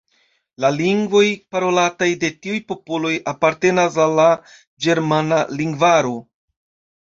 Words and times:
La 0.63 0.69
lingvoj 0.75 1.25
parolataj 1.55 2.07
de 2.23 2.31
tiuj 2.45 2.57
popoloj 2.71 3.11
apartenas 3.33 4.01
al 4.07 4.17
la 4.21 4.27
ĝermana 4.87 5.39
lingvaro. 5.61 6.17